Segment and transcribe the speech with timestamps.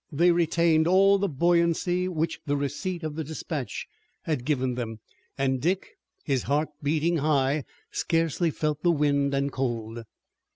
[0.11, 3.85] They retained all the buoyancy which the receipt of the dispatch
[4.23, 4.99] had given them,
[5.37, 5.89] and Dick,
[6.23, 10.05] his heart beating high, scarcely felt the wind and cold.